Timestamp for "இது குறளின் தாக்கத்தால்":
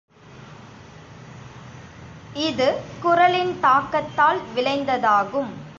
2.35-4.39